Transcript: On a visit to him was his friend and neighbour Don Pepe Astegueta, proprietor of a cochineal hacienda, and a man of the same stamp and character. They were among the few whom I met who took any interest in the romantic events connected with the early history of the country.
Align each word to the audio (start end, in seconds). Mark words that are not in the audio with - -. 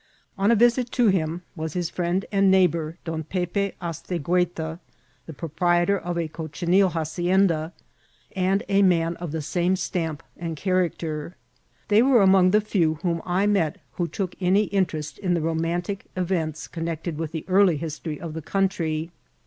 On 0.35 0.49
a 0.49 0.55
visit 0.55 0.91
to 0.93 1.09
him 1.09 1.43
was 1.55 1.73
his 1.73 1.91
friend 1.91 2.25
and 2.31 2.49
neighbour 2.49 2.97
Don 3.03 3.23
Pepe 3.23 3.73
Astegueta, 3.79 4.79
proprietor 5.37 5.99
of 5.99 6.17
a 6.17 6.27
cochineal 6.27 6.89
hacienda, 6.89 7.71
and 8.35 8.63
a 8.67 8.81
man 8.81 9.15
of 9.17 9.31
the 9.31 9.43
same 9.43 9.75
stamp 9.75 10.23
and 10.35 10.57
character. 10.57 11.35
They 11.89 12.01
were 12.01 12.23
among 12.23 12.49
the 12.49 12.61
few 12.61 12.95
whom 13.03 13.21
I 13.27 13.45
met 13.45 13.77
who 13.91 14.07
took 14.07 14.35
any 14.41 14.63
interest 14.63 15.19
in 15.19 15.35
the 15.35 15.41
romantic 15.41 16.05
events 16.15 16.67
connected 16.67 17.19
with 17.19 17.31
the 17.31 17.45
early 17.47 17.77
history 17.77 18.19
of 18.19 18.33
the 18.33 18.41
country. 18.41 19.11